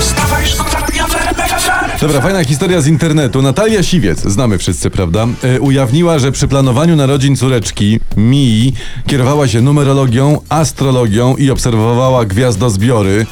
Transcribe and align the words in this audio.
Wstawaj, 0.00 0.46
szkoda 0.46 0.86
dnia 0.92 1.06
w 1.06 1.14
RMF 1.14 1.50
FM. 1.62 2.00
Dobra, 2.00 2.20
fajna 2.20 2.44
historia 2.44 2.80
z 2.80 2.86
internetu. 2.86 3.42
Natalia 3.42 3.82
Siwiec, 3.82 4.20
znamy 4.20 4.58
wszyscy, 4.58 4.90
prawda? 4.90 5.26
E, 5.42 5.60
ujawniła, 5.60 6.18
że 6.18 6.32
przy 6.32 6.48
planowaniu 6.48 6.96
narodzin 6.96 7.36
córeczki, 7.36 8.00
Mii, 8.16 8.74
kierowała 9.06 9.48
się 9.48 9.60
numerologią, 9.60 10.40
astrologią 10.48 11.36
i 11.36 11.50
obserwowała 11.50 12.24
gwiazdozbiory, 12.24 13.26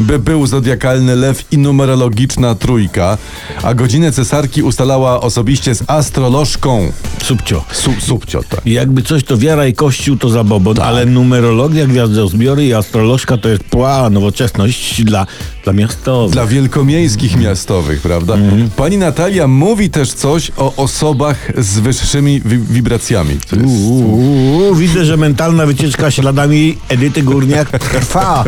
by 0.00 0.18
był 0.18 0.46
zodiakalny 0.46 1.16
lew 1.16 1.44
i 1.50 1.58
numerologiczna 1.58 2.54
trójka, 2.54 3.18
a 3.62 3.74
godzinę 3.74 4.12
cesarki 4.12 4.62
ustalała 4.62 5.20
osobiście 5.20 5.74
z 5.74 5.82
astrolożką. 5.86 6.92
Subcio. 7.22 7.64
Su, 7.72 7.92
subcio, 8.00 8.40
tak. 8.48 8.66
I 8.66 8.72
Jakby 8.72 9.02
coś 9.02 9.24
to 9.24 9.38
wiara 9.38 9.66
i 9.66 9.72
kościół 9.72 10.16
to 10.16 10.28
zabobon, 10.28 10.80
ale 10.80 11.06
numerologia, 11.06 11.86
gwiazdozbiory 11.86 12.66
i 12.66 12.74
astrolożka 12.74 13.36
to 13.36 13.48
jest 13.48 13.64
pła, 13.64 14.10
nowoczesność 14.10 15.04
dla, 15.04 15.26
dla 15.64 15.72
miastowych. 15.72 16.32
Dla 16.32 16.46
wielkomiejskich 16.46 17.36
miastowych, 17.36 18.00
prawda? 18.00 18.34
Pani 18.76 18.98
Natalia 18.98 19.48
mówi 19.48 19.90
też 19.90 20.12
coś 20.12 20.52
o 20.56 20.74
osobach 20.76 21.36
z 21.58 21.78
wyższymi 21.78 22.40
wi- 22.44 22.58
wibracjami. 22.58 23.38
To 23.50 23.56
jest... 23.56 23.66
Uuu, 23.68 24.74
widzę, 24.74 25.04
że 25.04 25.16
mentalna 25.16 25.66
wycieczka 25.66 26.10
śladami 26.10 26.78
Edyty 26.88 27.22
Górniak 27.22 27.68
trwa. 27.70 28.44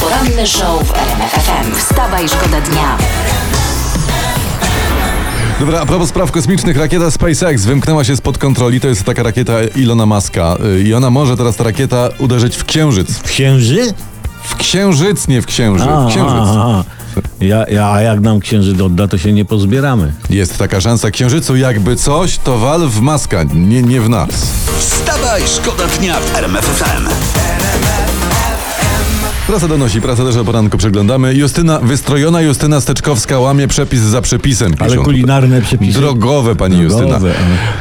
Poranny 0.00 0.46
show 0.46 0.86
w 0.88 0.90
RMF 0.94 1.32
FM. 1.32 1.74
Wstawaj, 1.78 2.28
szkoda 2.28 2.60
dnia. 2.60 2.98
Dobra, 5.60 5.80
a 5.80 5.86
propos 5.86 6.08
spraw 6.08 6.30
kosmicznych, 6.32 6.76
rakieta 6.76 7.10
SpaceX 7.10 7.64
wymknęła 7.64 8.04
się 8.04 8.16
spod 8.16 8.38
kontroli. 8.38 8.80
To 8.80 8.88
jest 8.88 9.02
taka 9.04 9.22
rakieta 9.22 9.52
Ilona 9.76 10.06
Maska 10.06 10.56
y, 10.76 10.82
i 10.82 10.94
ona 10.94 11.10
może 11.10 11.36
teraz 11.36 11.56
ta 11.56 11.64
rakieta 11.64 12.08
uderzyć 12.18 12.56
w 12.56 12.64
księżyc. 12.64 13.20
Księży? 13.22 13.94
W 14.44 14.56
księżyc, 14.56 15.28
nie 15.28 15.42
w 15.42 15.46
księżyc. 15.46 15.88
A, 15.88 16.06
Księżyc. 16.10 16.32
a, 16.38 16.78
a. 16.78 16.84
Ja, 17.40 17.64
ja, 17.68 17.90
a 17.92 18.00
jak 18.00 18.20
nam 18.20 18.40
księżyc 18.40 18.80
odda, 18.80 19.08
to 19.08 19.18
się 19.18 19.32
nie 19.32 19.44
pozbieramy. 19.44 20.12
Jest 20.30 20.58
taka 20.58 20.80
szansa 20.80 21.10
księżycu, 21.10 21.56
jakby 21.56 21.96
coś, 21.96 22.38
to 22.38 22.58
wal 22.58 22.88
w 22.88 23.00
maska, 23.00 23.42
nie, 23.54 23.82
nie 23.82 24.00
w 24.00 24.08
nas. 24.08 24.30
Wstawaj, 24.78 25.42
szkoda 25.46 25.84
dnia 25.98 26.20
w 26.20 26.36
RMF 26.36 26.64
FM. 26.64 27.43
Prasa 29.46 29.68
donosi, 29.68 30.00
prasa 30.00 30.24
też 30.24 30.36
o 30.36 30.44
poranku 30.44 30.78
przeglądamy. 30.78 31.34
Justyna, 31.34 31.78
wystrojona 31.78 32.40
Justyna 32.40 32.80
Steczkowska 32.80 33.38
łamie 33.38 33.68
przepis 33.68 34.00
za 34.00 34.22
przepisem. 34.22 34.72
Ale 34.78 34.90
piszą. 34.90 35.02
kulinarne 35.04 35.62
przepisy. 35.62 35.98
Drogowe, 35.98 36.56
pani 36.56 36.76
Drogowe, 36.76 37.02
Justyna. 37.04 37.16
ale- 37.16 37.34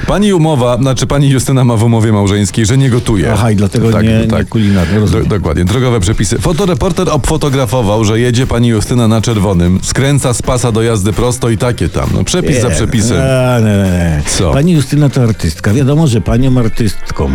Pani 0.07 0.33
umowa, 0.33 0.77
znaczy 0.77 1.07
pani 1.07 1.29
Justyna 1.29 1.63
ma 1.63 1.75
w 1.75 1.83
umowie 1.83 2.11
małżeńskiej, 2.11 2.65
że 2.65 2.77
nie 2.77 2.89
gotuje. 2.89 3.31
Aha, 3.33 3.51
i 3.51 3.55
dlatego 3.55 4.01
nie- 4.01 4.27
nie 4.27 4.45
kulinarne. 4.45 5.07
Do, 5.07 5.19
dokładnie, 5.25 5.65
drogowe 5.65 5.99
przepisy. 5.99 6.39
Fotoreporter 6.39 7.09
obfotografował, 7.09 8.05
że 8.05 8.19
jedzie 8.19 8.47
pani 8.47 8.67
Justyna 8.67 9.07
na 9.07 9.21
czerwonym, 9.21 9.79
skręca 9.83 10.33
z 10.33 10.41
pasa 10.41 10.71
do 10.71 10.81
jazdy 10.83 11.13
prosto 11.13 11.49
i 11.49 11.57
takie 11.57 11.89
tam. 11.89 12.09
No 12.13 12.23
przepis 12.23 12.61
za 12.61 12.69
przepisem. 12.69 13.17
A, 13.17 13.59
nie, 13.59 13.65
nie, 13.65 13.91
nie. 13.91 14.21
Co? 14.37 14.51
Pani 14.53 14.71
Justyna 14.73 15.09
to 15.09 15.23
artystka. 15.23 15.73
Wiadomo, 15.73 16.07
że 16.07 16.21
paniom 16.21 16.57
artystkom, 16.57 17.33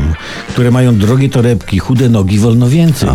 które 0.49 0.71
mają 0.71 0.97
drogie 0.99 1.29
torebki, 1.29 1.79
chude 1.79 2.09
nogi, 2.09 2.39
wolno 2.39 2.69
więcej. 2.69 3.09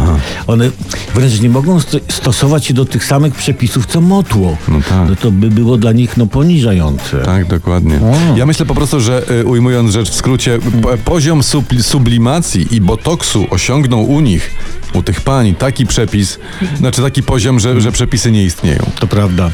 One 0.47 0.69
wręcz 1.13 1.41
nie 1.41 1.49
mogą 1.49 1.79
sto- 1.79 1.97
stosować 2.11 2.65
się 2.65 2.73
do 2.73 2.85
tych 2.85 3.05
samych 3.05 3.33
przepisów, 3.35 3.85
co 3.85 4.01
motło. 4.01 4.57
No 4.67 4.79
tak. 4.89 5.09
No 5.09 5.15
to 5.15 5.31
by 5.31 5.49
było 5.49 5.77
dla 5.77 5.91
nich 5.91 6.17
no, 6.17 6.27
poniżające. 6.27 7.17
Tak, 7.17 7.47
dokładnie. 7.47 7.95
O. 7.97 8.37
Ja 8.37 8.45
myślę 8.45 8.65
po 8.65 8.75
prostu, 8.75 8.99
że 8.99 9.23
y, 9.41 9.45
ujmując 9.45 9.91
rzecz 9.91 10.09
w 10.09 10.15
skrócie, 10.15 10.59
poziom 11.05 11.41
subli- 11.41 11.83
sublimacji 11.83 12.75
i 12.75 12.81
botoksu 12.81 13.45
osiągnął 13.49 14.03
u 14.03 14.19
nich, 14.19 14.51
u 14.93 15.03
tych 15.03 15.21
pań, 15.21 15.55
taki 15.55 15.85
przepis, 15.85 16.39
znaczy 16.77 17.01
taki 17.01 17.23
poziom, 17.23 17.59
że, 17.59 17.81
że 17.81 17.91
przepisy 17.91 18.31
nie 18.31 18.43
istnieją. 18.43 18.83
To 18.99 19.07
prawda. 19.07 19.49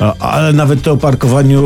A, 0.00 0.14
ale 0.18 0.52
nawet 0.52 0.82
to 0.82 0.92
o 0.92 0.96
parkowaniu 0.96 1.62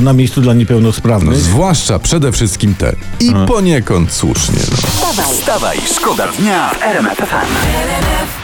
na 0.00 0.12
miejscu 0.12 0.40
dla 0.40 0.54
niepełnosprawnych. 0.54 1.36
Zwłaszcza 1.38 1.98
przede 1.98 2.32
wszystkim 2.32 2.74
te. 2.74 2.96
I 3.20 3.32
poniekąd 3.46 4.12
słusznie. 4.12 4.58
No. 4.70 4.76
Wstawaj, 4.76 5.34
Wstawaj, 5.34 5.78
szkoda 5.96 6.26
dnia 6.38 6.68
w 6.70 6.82
RMF 6.82 7.18
FM. 7.18 8.43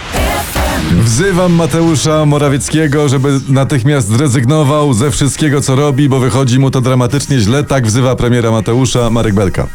Wzywam 1.05 1.53
Mateusza 1.53 2.27
Morawieckiego, 2.27 3.09
żeby 3.09 3.41
natychmiast 3.49 4.09
zrezygnował 4.09 4.95
ze 4.95 5.11
wszystkiego, 5.11 5.61
co 5.61 5.77
robi, 5.77 6.09
bo 6.09 6.19
wychodzi 6.21 6.59
mu 6.59 6.71
to 6.71 6.81
dramatycznie 6.81 7.39
źle. 7.39 7.65
Tak 7.65 7.87
wzywa 7.87 8.17
premiera 8.17 8.51
Mateusza 8.51 9.11
Marek 9.11 9.35
Belka. 9.35 9.67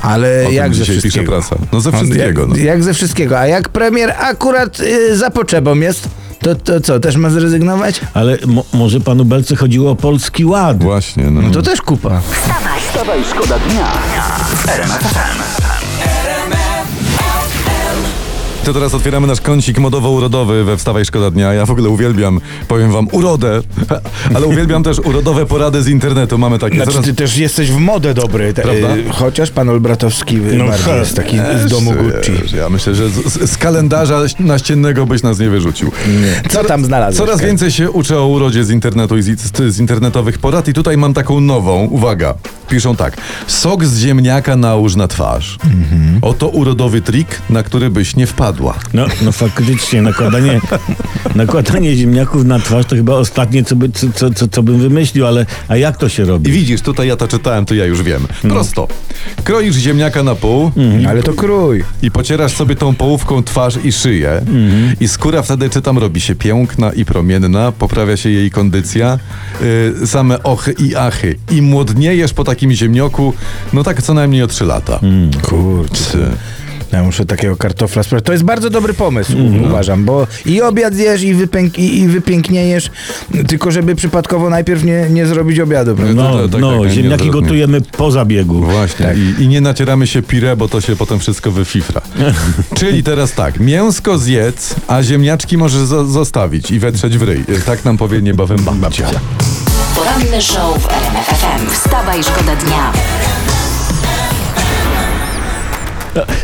Ale 0.00 0.44
o 0.46 0.50
jak 0.50 0.74
ze 0.74 0.80
dzisiaj 0.80 0.96
pisze 0.96 1.00
wszystkiego? 1.00 1.32
prasa. 1.32 1.56
No 1.72 1.80
ze 1.80 1.92
wszystkiego. 1.92 2.46
No. 2.46 2.56
Jak, 2.56 2.64
jak 2.64 2.82
ze 2.82 2.94
wszystkiego. 2.94 3.38
A 3.38 3.46
jak 3.46 3.68
premier 3.68 4.14
akurat 4.18 4.80
y, 4.80 5.16
za 5.16 5.30
potrzebą 5.30 5.74
jest, 5.74 6.08
to, 6.40 6.54
to 6.54 6.80
co, 6.80 7.00
też 7.00 7.16
ma 7.16 7.30
zrezygnować? 7.30 8.00
Ale 8.14 8.38
mo, 8.46 8.64
może 8.72 9.00
panu 9.00 9.24
Belce 9.24 9.56
chodziło 9.56 9.90
o 9.90 9.96
polski 9.96 10.44
ład. 10.44 10.82
Właśnie, 10.82 11.30
no. 11.30 11.50
To 11.50 11.62
też 11.62 11.82
kupa. 11.82 12.20
wstawaj. 12.20 12.80
Wstawaj, 12.88 13.20
szkoda 13.30 13.58
dnia. 13.58 13.92
To 18.64 18.72
teraz 18.72 18.94
otwieramy 18.94 19.26
nasz 19.26 19.40
kącik 19.40 19.78
modowo-urodowy 19.78 20.64
we 20.64 20.76
Wstawaj 20.76 21.04
Szkoda 21.04 21.30
Dnia. 21.30 21.52
Ja 21.54 21.66
w 21.66 21.70
ogóle 21.70 21.88
uwielbiam, 21.88 22.40
powiem 22.68 22.92
wam, 22.92 23.08
urodę, 23.12 23.60
ale 24.34 24.46
uwielbiam 24.46 24.82
też 24.82 24.98
urodowe 24.98 25.46
porady 25.46 25.82
z 25.82 25.88
internetu. 25.88 26.38
Mamy 26.38 26.58
takie. 26.58 26.76
Znaczy, 26.76 26.90
Zaraz- 26.92 27.04
ty 27.04 27.14
też 27.14 27.36
jesteś 27.36 27.70
w 27.70 27.76
modę 27.76 28.14
dobry. 28.14 28.54
Te, 28.54 28.62
Prawda? 28.62 28.96
y, 28.96 29.04
chociaż 29.10 29.50
pan 29.50 29.68
Olbratowski 29.68 30.36
No, 30.36 30.64
bardziej 30.66 30.84
he. 30.92 30.98
jest 30.98 31.16
taki 31.16 31.36
z 31.66 31.70
domu 31.70 31.92
Gucci. 31.92 32.56
Ja 32.56 32.68
myślę, 32.68 32.94
że 32.94 33.08
z, 33.10 33.50
z- 33.50 33.56
kalendarza 33.58 34.20
naściennego 34.40 35.06
byś 35.06 35.22
nas 35.22 35.38
nie 35.38 35.50
wyrzucił. 35.50 35.92
Co 36.50 36.64
tam 36.64 36.84
znalazłeś? 36.84 37.18
Coraz 37.18 37.40
więcej 37.40 37.70
się 37.70 37.90
uczę 37.90 38.18
o 38.18 38.26
urodzie 38.26 38.64
z 38.64 38.70
internetu 38.70 39.16
i 39.18 39.22
z, 39.22 39.58
z, 39.74 39.78
internetowych 39.80 40.38
porad 40.38 40.68
i 40.68 40.72
tutaj 40.72 40.96
mam 40.96 41.14
taką 41.14 41.40
nową, 41.40 41.84
uwaga, 41.84 42.34
piszą 42.68 42.96
tak, 42.96 43.16
sok 43.46 43.84
z 43.84 43.98
ziemniaka 43.98 44.56
nałóż 44.56 44.96
na 44.96 45.08
twarz. 45.08 45.58
Mhm. 45.64 46.18
Oto 46.22 46.48
urodowy 46.48 47.00
trik, 47.00 47.28
na 47.50 47.62
który 47.62 47.90
byś 47.90 48.16
nie 48.16 48.26
No, 48.94 49.06
no 49.22 49.32
faktycznie, 49.32 50.02
nakładanie, 50.02 50.60
nakładanie 51.34 51.96
ziemniaków 51.96 52.44
na 52.44 52.58
twarz 52.58 52.86
to 52.86 52.96
chyba 52.96 53.14
ostatnie, 53.14 53.64
co, 53.64 53.76
by, 53.76 53.88
co, 53.88 54.06
co, 54.14 54.30
co, 54.30 54.48
co 54.48 54.62
bym 54.62 54.78
wymyślił, 54.78 55.26
ale 55.26 55.46
a 55.68 55.76
jak 55.76 55.96
to 55.96 56.08
się 56.08 56.22
I 56.22 56.26
robi? 56.26 56.52
widzisz, 56.52 56.80
tutaj 56.80 57.08
ja 57.08 57.16
to 57.16 57.28
czytałem, 57.28 57.64
to 57.66 57.74
ja 57.74 57.84
już 57.86 58.02
wiem. 58.02 58.26
No. 58.44 58.54
Prosto. 58.54 58.88
Kroisz 59.44 59.76
ziemniaka 59.76 60.22
na 60.22 60.34
pół 60.34 60.70
Ale 61.08 61.22
to 61.22 61.32
krój. 61.32 61.84
i 62.02 62.10
pocierasz 62.10 62.52
sobie 62.52 62.76
tą 62.76 62.94
połówką 62.94 63.42
twarz 63.42 63.78
i 63.84 63.92
szyję 63.92 64.30
Mhm. 64.32 64.96
i 65.00 65.08
skóra 65.08 65.42
wtedy, 65.42 65.70
czytam, 65.70 65.98
robi 65.98 66.20
się 66.20 66.34
piękna 66.34 66.92
i 66.92 67.04
promienna, 67.04 67.72
poprawia 67.72 68.16
się 68.16 68.30
jej 68.30 68.50
kondycja, 68.50 69.18
yy, 70.00 70.06
same 70.06 70.42
ochy 70.42 70.72
i 70.78 70.96
achy. 70.96 71.34
I 71.50 71.62
młodniejesz 71.62 72.32
po 72.32 72.44
takim 72.44 72.72
ziemnioku, 72.72 73.32
no 73.72 73.82
tak 73.82 74.02
co 74.02 74.14
najmniej 74.14 74.42
o 74.42 74.46
3 74.46 74.64
lata. 74.64 74.98
Mm. 75.02 75.30
Kurczę. 75.42 76.30
Ja 76.92 77.02
muszę 77.02 77.26
takiego 77.26 77.56
kartofla 77.56 78.02
sprawdzić. 78.02 78.26
To 78.26 78.32
jest 78.32 78.44
bardzo 78.44 78.70
dobry 78.70 78.94
pomysł, 78.94 79.32
uważam, 79.66 80.04
bo 80.04 80.26
i 80.46 80.62
obiad 80.62 80.94
zjesz, 80.94 81.22
i, 81.22 81.34
wypęk- 81.34 81.78
i, 81.78 81.98
i 81.98 82.08
wypiękniejesz, 82.08 82.90
tylko 83.48 83.70
żeby 83.70 83.94
przypadkowo 83.94 84.50
najpierw 84.50 84.84
nie, 84.84 85.06
nie 85.10 85.26
zrobić 85.26 85.60
obiadu, 85.60 85.94
prawda? 85.96 86.14
No, 86.14 86.42
tak, 86.42 86.50
tak, 86.50 86.60
no 86.60 86.82
tak, 86.82 86.90
ziemniaki 86.92 87.02
nieodwrotnie. 87.24 87.30
gotujemy 87.40 87.80
po 87.80 88.10
zabiegu. 88.10 88.60
Właśnie. 88.64 89.06
Tak. 89.06 89.16
I, 89.18 89.42
I 89.42 89.48
nie 89.48 89.60
nacieramy 89.60 90.06
się 90.06 90.22
pire, 90.22 90.56
bo 90.56 90.68
to 90.68 90.80
się 90.80 90.96
potem 90.96 91.18
wszystko 91.18 91.50
wyfifra. 91.50 92.00
Czyli 92.78 93.02
teraz 93.02 93.32
tak, 93.32 93.60
mięsko 93.60 94.18
zjedz, 94.18 94.74
a 94.88 95.02
ziemniaczki 95.02 95.56
możesz 95.58 95.82
zo- 95.82 96.06
zostawić 96.10 96.70
i 96.70 96.78
wetrzeć 96.78 97.18
w 97.18 97.22
ryj. 97.22 97.44
Tak 97.66 97.84
nam 97.84 97.96
powie 97.98 98.22
niebawem 98.22 98.58
babcia. 98.74 99.06
Poranny 99.96 100.42
show 100.42 100.82
w 100.82 100.86
RMF 100.86 101.26
FM. 101.26 101.70
Wstawaj, 101.70 102.22
szkoda 102.24 102.56
dnia. 102.56 102.92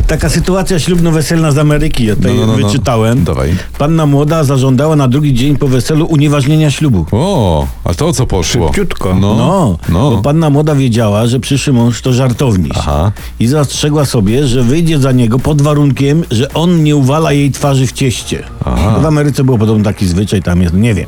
Taka 0.07 0.29
sytuacja 0.29 0.79
ślubno-weselna 0.79 1.51
z 1.51 1.57
Ameryki, 1.57 2.05
ja 2.05 2.15
tutaj 2.15 2.33
No, 2.33 2.39
no, 2.41 2.47
no, 2.47 2.57
no. 2.59 2.67
wyczytałem. 2.67 3.23
Dawaj. 3.23 3.55
Panna 3.77 4.05
młoda 4.05 4.43
zażądała 4.43 4.95
na 4.95 5.07
drugi 5.07 5.33
dzień 5.33 5.55
po 5.57 5.67
weselu 5.67 6.05
unieważnienia 6.05 6.71
ślubu. 6.71 7.05
O, 7.11 7.67
a 7.83 7.93
to 7.93 8.07
o 8.07 8.13
co 8.13 8.25
poszło? 8.25 8.67
Szybciutko. 8.67 9.15
No, 9.15 9.35
No, 9.35 9.77
no. 9.89 10.11
bo 10.11 10.21
panna 10.21 10.49
młoda 10.49 10.75
wiedziała, 10.75 11.27
że 11.27 11.39
przyszły 11.39 11.73
mąż 11.73 12.01
to 12.01 12.13
żartowniś. 12.13 12.71
Aha. 12.75 13.11
I 13.39 13.47
zastrzegła 13.47 14.05
sobie, 14.05 14.47
że 14.47 14.63
wyjdzie 14.63 14.99
za 14.99 15.11
niego 15.11 15.39
pod 15.39 15.61
warunkiem, 15.61 16.23
że 16.31 16.53
on 16.53 16.83
nie 16.83 16.95
uwala 16.95 17.31
jej 17.31 17.51
twarzy 17.51 17.87
w 17.87 17.91
cieście. 17.91 18.43
Aha. 18.65 18.99
W 19.01 19.05
Ameryce 19.05 19.43
był 19.43 19.57
podobno 19.57 19.83
taki 19.83 20.07
zwyczaj, 20.07 20.41
tam 20.43 20.61
jest, 20.61 20.73
nie 20.73 20.93
wiem. 20.93 21.05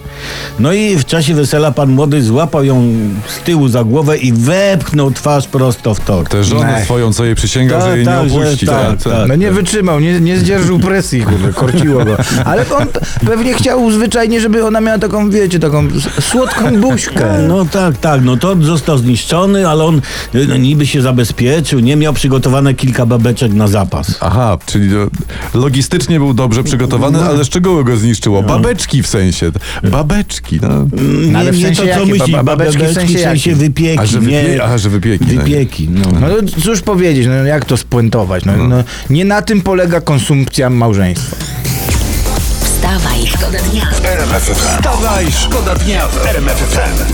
No 0.60 0.74
i 0.74 0.96
w 0.98 1.06
czasie 1.06 1.34
wesela 1.34 1.72
pan 1.72 1.92
młody 1.92 2.24
złapał 2.24 2.64
ją 2.64 2.84
z 3.28 3.40
tyłu 3.44 3.68
za 3.68 3.84
głowę 3.84 4.18
i 4.18 4.34
wepchnął 4.34 5.12
twarz 5.12 5.48
prosto 5.48 5.94
w 5.94 6.00
tor. 6.00 6.28
Tę 6.28 6.44
żonę 6.44 6.82
swoją, 6.86 7.14
co 7.14 7.26
jej 7.26 7.36
przysięgał, 7.36 7.80
Tak, 7.80 7.90
że 7.90 7.98
jej 7.98 8.06
tak, 8.06 8.24
nie 8.24 8.30
że, 8.30 8.36
opuści. 8.36 8.51
Puścić. 8.52 8.70
tak, 8.70 8.98
co? 9.00 9.10
tak. 9.10 9.28
No 9.28 9.36
nie 9.36 9.52
wytrzymał, 9.52 10.00
nie, 10.00 10.20
nie 10.20 10.38
zdzierżył 10.40 10.80
presji, 10.80 11.22
kurde, 11.22 11.54
korciło 11.54 12.06
go. 12.06 12.18
Ale 12.46 12.66
on 12.70 12.88
pewnie 13.26 13.54
chciał 13.54 13.92
zwyczajnie, 13.92 14.42
żeby 14.42 14.66
ona 14.66 14.82
miała 14.82 14.98
taką, 14.98 15.30
wiecie, 15.30 15.60
taką 15.60 15.88
słodką 16.20 16.82
buźkę. 16.82 17.46
No 17.48 17.66
tak, 17.66 17.98
tak, 17.98 18.22
no 18.24 18.38
to 18.38 18.56
został 18.62 18.98
zniszczony, 18.98 19.68
ale 19.68 19.84
on 19.84 20.02
no, 20.34 20.58
niby 20.58 20.88
się 20.88 21.02
zabezpieczył, 21.02 21.80
nie 21.80 21.96
miał 21.96 22.14
przygotowane 22.14 22.74
kilka 22.74 23.06
babeczek 23.06 23.54
na 23.54 23.68
zapas. 23.68 24.18
Aha, 24.22 24.58
czyli 24.66 24.90
to 24.92 25.08
logistycznie 25.60 26.20
był 26.20 26.34
dobrze 26.34 26.64
przygotowany, 26.64 27.18
No. 27.20 27.26
ale 27.26 27.44
z 27.46 27.50
czego 27.50 27.84
go 27.84 27.98
zniszczyło? 27.98 28.44
Babeczki 28.44 29.04
w 29.04 29.08
sensie. 29.08 29.52
Babeczki, 29.92 30.60
no. 30.62 30.88
No, 31.32 31.40
ale 31.40 31.52
w 31.52 31.58
nie, 31.58 31.64
sensie 31.66 31.84
nie 31.84 31.88
to, 31.90 31.94
co 31.96 32.00
jakie? 32.00 32.12
myśli, 32.14 32.34
Ba- 32.34 32.44
babeczki 32.44 32.84
w 32.84 32.94
sensie 32.94 33.20
jakie? 33.20 33.56
wypieki, 33.56 34.00
A, 34.00 34.06
że 34.06 34.20
wypie- 34.20 34.28
nie, 34.50 34.64
a, 34.64 34.78
że 34.78 34.90
wypieki, 34.90 35.26
no. 35.36 35.42
Wypieki, 35.44 35.90
no. 35.90 36.02
No 36.20 36.28
cóż 36.64 36.82
powiedzieć, 36.82 37.28
no 37.28 37.34
jak 37.34 37.66
to 37.66 37.78
spuentować? 37.78 38.41
No, 38.46 38.58
no, 38.58 38.84
nie 39.10 39.26
na 39.26 39.42
tym 39.42 39.62
polega 39.62 40.02
konsumpcja 40.02 40.70
małżeństwa. 40.70 41.36
Wstawaj, 42.64 43.28
szkoda 43.28 43.60
dnia. 43.60 43.88
Wstawaj, 44.54 45.32
szkoda 45.32 45.76
dnia 45.76 46.08
w 46.08 46.26
RMF 46.26 46.58
FM. 46.58 47.14